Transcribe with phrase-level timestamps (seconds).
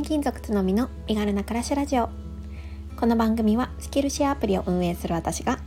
[0.00, 2.08] 転勤族つのみの身軽な暮らしラジオ。
[2.96, 5.58] この番組はスキルシェアアプリを運営する私が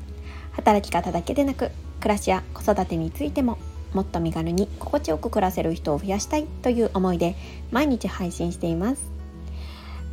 [0.54, 1.70] 働き方だけでなく
[2.00, 3.60] 暮らしや子育てについても
[3.93, 7.36] もっと身軽に心地よく暮らせる人を増やしたいという思いで
[7.70, 9.11] 毎日配信しています。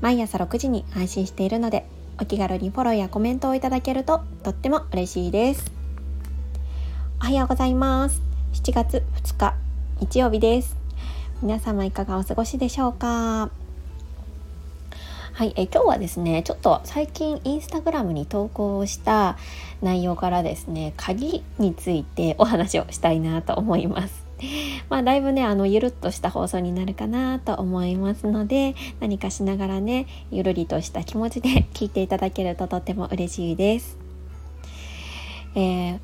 [0.02, 1.86] 毎朝6時に配信しているので
[2.20, 5.72] お気軽にフォローやコメントをいただけるととっても嬉しいです。
[7.22, 8.20] おはようございます。
[8.52, 9.54] 7月2日
[9.98, 10.76] 日曜日です。
[11.40, 13.50] 皆様いかがお過ごしでしょうか？
[15.32, 19.38] はい、え今日はですねちょっと最近インスタグラムに投稿した
[19.80, 24.26] 内容からですね鍵についてお話をしたいなと思います
[24.90, 33.96] まあだいぶねあのゆるっとした放送になるかなと思いますので何かしながらねゆるりとした気持ちで 聞いていただけるととっても嬉しいです。
[35.54, 35.98] えー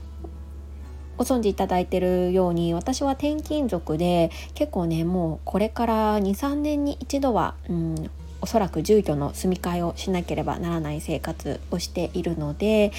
[1.17, 8.11] ご存知いただいてるように私は転勤族で結構ねもうこれから23年に一度は、うん、
[8.47, 12.93] おそらく住居の住み替えをしなければならない生活をしているので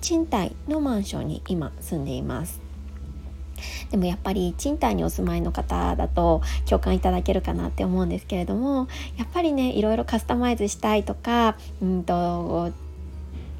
[0.00, 2.58] 賃貸のマンションに今住んでいます。
[3.90, 8.88] でもやっぱり賃貸にお住まいの方だと共感いただけるかなって思うんですけれども
[9.18, 12.72] やっぱりねいろいろカスタマイズしたいとかうんと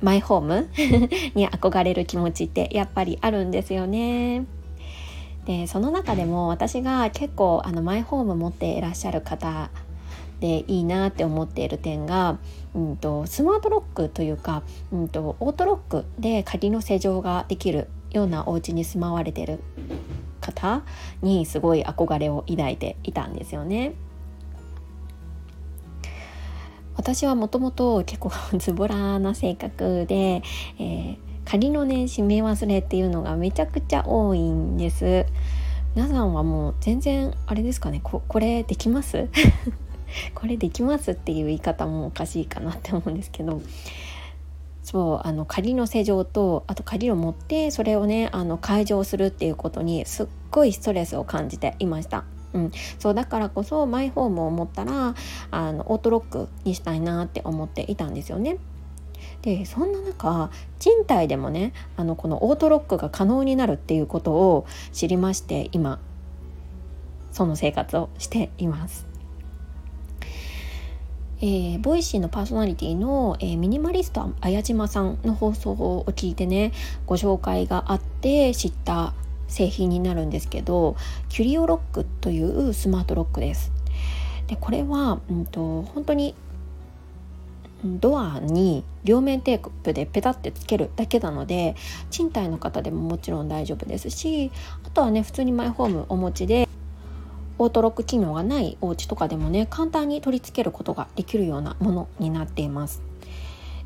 [0.01, 0.69] マイホーム
[1.37, 4.47] に憧れる気持ちってやっぱりあるんですよね。
[5.45, 9.69] でその中でも私が結構あのマイホーム持っていらっしゃる方
[10.45, 12.39] でいいなって思っている点が、
[12.75, 19.61] うんと、スマートロックというか、うんと、オートロックで鍵の施錠ができるようなお家に住まわれてる
[20.43, 20.83] 方
[21.23, 23.95] にすごい憧れを抱いていたんですよね。
[26.95, 30.43] 私はもともと結構ズボラな性格で、
[30.79, 35.27] えー、鍵のね閉め忘れっていうのがめちゃくちゃ多いんです
[35.97, 39.29] 皆さんはもう全然あれですかねここれできます？
[40.35, 43.61] これできますっていう言い方もおかしいかなって思うんですけど
[44.83, 52.25] そうあの仮の施錠とあと鍵を持ってそれをねあの解錠するっていうことにすっごいストレスを感じていました。
[52.53, 55.17] うん、そうだからこそマイホームを持ったら
[55.51, 58.59] あのオートロックにしたいなって思っていたんですよね。
[59.43, 65.99] でそんな中賃貸でもねあのこのオートロックが可能になるっていうことを知りまして今
[67.33, 69.14] その生活をしています。
[71.41, 76.73] えー、 Voicy のパーソナリティの、えー、ミニマリスト綾島さんの放送を聞いてね
[77.07, 79.15] ご紹介があって知った
[79.49, 80.97] 製品になるんですけど
[81.29, 83.73] キュリオロックというスマートロックです。
[84.47, 86.35] でこれは、うんと、本当に
[87.85, 91.77] ドアに両面テープでペタってつけるだけなので
[92.11, 94.51] 賃貸の方でももちろん大丈夫ですし
[94.87, 96.64] あとはね普通にマイホームお持ちで
[97.59, 103.03] オートロック機能がないお家とかでもね簡単に取り付けることができるようなものになっています。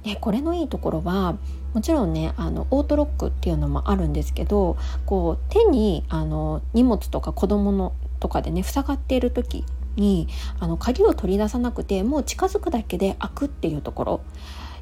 [0.05, 1.37] でこれのいいところは
[1.75, 9.65] もちろんねあのオートロックっていうのもあるんですけどこう手にあの荷物とか子供のとかでね塞がっている時
[9.97, 10.29] に
[10.61, 14.21] あの鍵を取り出さなくてもう近づくだけで開くっていうところ、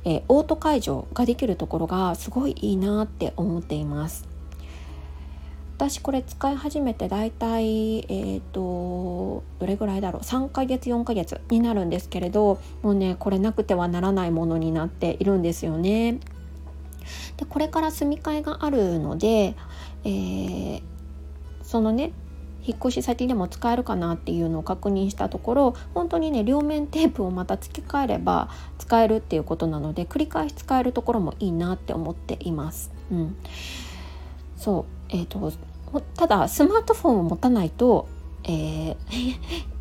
[0.04, 4.35] えー、オート解除ができるところがすごいいいなって思っています。
[5.76, 16.18] 私これ使い始めてだいたいえっ、ー、とどれぐらいだろう3ヶ月4ヶ月になるんですけれどもうねこれなくてはならないものになっているんですよね。
[17.36, 19.54] でこれから住み替えがあるので、
[20.04, 20.82] えー、
[21.62, 22.12] そのね
[22.64, 28.48] 引っ越し先でも使えるかなっていうのを確認したところ本当にね両面テープをまた付け替えれば
[28.78, 32.90] 使えるっていうことなので繰り返し使えるところもいいなって思っています。
[33.12, 33.36] うん、
[34.56, 35.52] そうえーと、
[36.16, 38.08] ただスマートフォンを持たないと、
[38.44, 38.96] えー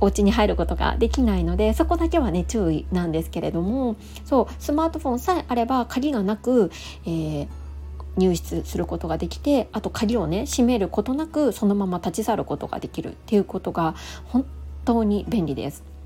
[0.00, 6.70] お家に入ることができないのでそこだけはね注意なんですけれどもそうスマートフォンさえあれば鍵がなく、
[7.04, 7.48] えー、
[8.16, 13.96] 入室することができてあと鍵をね閉めることなくそのまま立ち去ることができるっていうことが
[14.26, 14.46] 本
[14.84, 15.97] 当に便利です。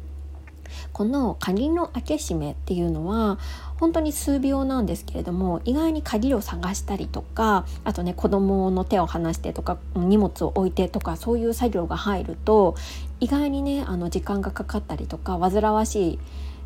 [0.92, 3.38] この鍵の開け閉めっていうのは
[3.78, 12.76] 本当に数秒なんですけれども意外に鍵を探したりとかあとね子供の手を離してとか荷物を置いてとかそういう作業が入ると
[13.20, 16.18] 意外にねあの時間がかかったりとか煩わしい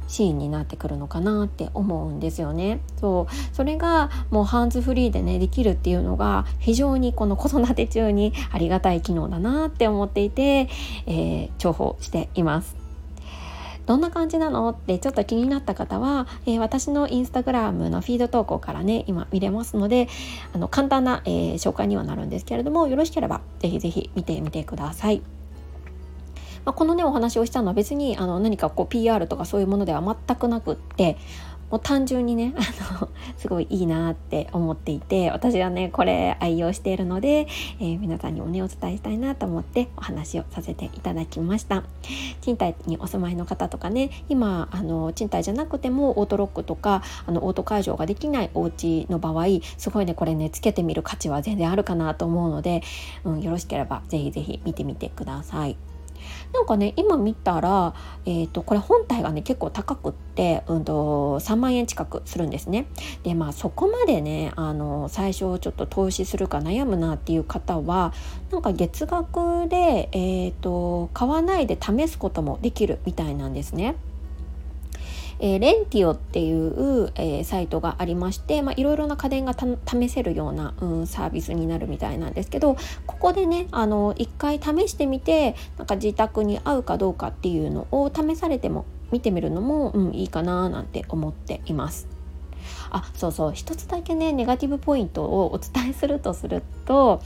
[0.09, 2.81] シーンになってくるのかなって思うんですよね。
[3.01, 10.69] そうそれがもうハンズフリーでねできるっていうのが非常にこの子育て中にありがたい機能だなって思っていて、
[11.07, 12.86] えー、重宝しています。
[13.87, 14.69] どんな感じなの？
[14.69, 20.09] ってちょっと気になった方は、えー、私のインスタグラムのフィード投稿からね今見れますので
[20.53, 25.23] あの簡単な、えー、紹介にはなるんですけれどもよろしければ是非是非見てみてください。
[26.65, 31.17] まあ、このねお話をしたのは別にあの何かこう PR とかそういうものでは全くなくって
[31.71, 37.47] もう単純にね あのすごいいいなって思っていて私はねこれ愛用しているので、
[37.81, 41.83] えー、皆さんにもねお伝えしたいなと思ってお話をさせていただきました
[42.41, 49.47] 賃貸にお住まいの方とかね今あの賃貸じゃなくてもオートロックとかあのオート解錠ができないお家の場合
[49.79, 52.83] すごいねこれねつけてみる価値は全然あるかなと思うので、
[53.25, 55.77] うん、よろしければぜひぜひ見てみてください。
[56.57, 57.95] なんかね今見たら、
[58.25, 62.87] えーと、これ本体がね結構高くって、うんと、3万円近くするんですね。
[63.25, 68.15] でまあそこまでねあの最初ちょっと投資するか悩むなっていう方は
[68.51, 73.97] なんか月額で、えーと買わないで試すこともできるみたいなんですね。
[75.39, 92.09] えー、レンティオっていう、えー、サイトがありまして、まあ、いろいろな家電が試せるような、うん、サービスになるみたいなんですけどここでねあの一回試してみてなんか自宅に合うかどうかっていうのを試されても見てみるのも、うん、いいかななんて思っています。
[92.91, 97.23] あそうそう一つだけねネガティブポイントをお伝えするとすると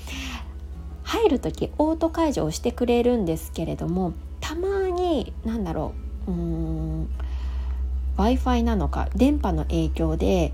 [1.02, 5.94] 入る時オート解除をしてくれるんですけれどもたまに何だろ
[6.26, 7.10] ううーん
[8.20, 10.52] w i f i なのか電波の影響で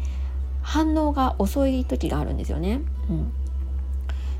[0.62, 2.80] 反応が遅い時があるんですよね。
[3.10, 3.32] うん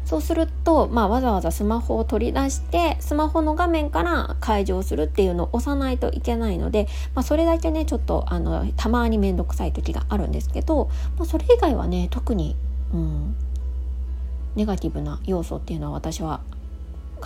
[0.05, 6.87] そうすると、まあ、わざわざスマホを取り出してスマホの画面から解錠するっていうのを押さないといけないので、
[7.17, 12.55] まあ、それだけねちょっとあのたまに面倒くさい時があるんですけど、まあ、それ以外はね特に、
[12.95, 13.35] うん、
[14.55, 16.41] ネガティブな要素っていうのは私は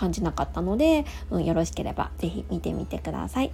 [0.01, 3.53] 感じなかったので、うん、よろしければ是非見てみてください。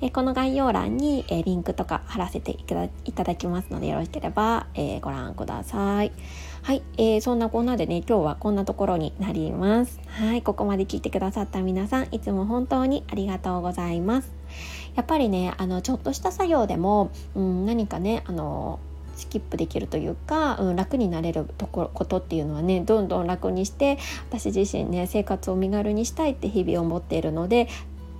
[0.00, 6.12] えこの概要欄に、えリンクとか貼らせていただきますのでよろしければ、えご覧ください。
[6.62, 10.00] はい、えー、そんなこんなでね今日はこんなところになります。
[10.06, 14.32] はい、ここまで聞いてくださった皆さんいつも本当にありがとうございます。
[14.94, 18.78] やっぱりねあのちょっとした作業でも、うん、何かねあの
[19.14, 23.98] スキップできるというか、うん、楽になれるとこことっていうのはねどんどん楽にして
[24.30, 27.68] 私自身ね生活を身軽にしたいって日々思っているので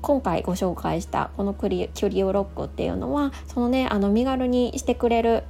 [0.03, 5.44] 今回ご紹介したこのクリキュリオロックっていうのはそのねあの身軽にしてくれる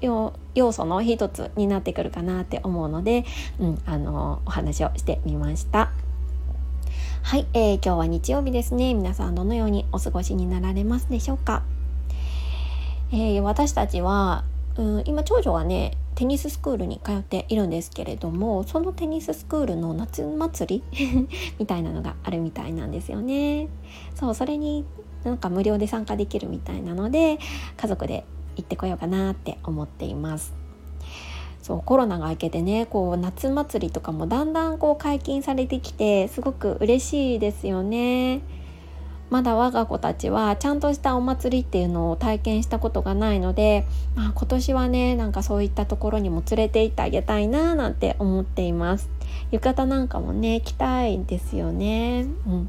[0.55, 3.25] 要素の一つになってくるかなって思うので、
[3.59, 5.91] うん、あのお話をしてみました。
[7.23, 11.63] はい、えー、今日は日曜日ですね皆さんどのようにお過ごしになられますでしょうか、
[13.13, 14.45] えー、私たちは
[14.77, 21.29] うん今長女はねテニススクールに通っているんですけれどもそのテニススクールの夏祭り
[21.59, 23.69] みたいなのがあるみたいなんですよね。
[24.15, 24.85] そうそれに
[25.25, 27.39] なんか無料で参加できるみたいなので
[27.77, 28.25] 家族で
[28.57, 30.55] 行ってこようかなって思っています。
[31.63, 38.41] そうコロナが明けてねこう夏祭りとかもだんだんこう解禁されてきてすごく嬉しいですよね。
[39.33, 49.09] まだ我が子たちはちゃんとしたお祭りっていうのを体験したことがないので、まあ、今年はねなんかそういったところにも連れて行ってあげたいななんて思っています。
[49.51, 52.27] 浴衣なんかもね着たいですよね。
[52.47, 52.69] うん。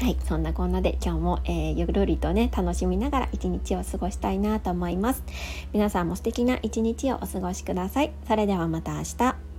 [0.00, 5.22] はい、そんなこんなで今日も、えー、ゆるりとね楽しみながら一日を過ごしたいなと思います。
[5.74, 8.12] 皆さんも素敵な一日をお過ごしください。
[8.26, 9.49] それではまた明日。